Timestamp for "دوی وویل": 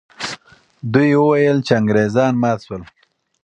0.93-1.57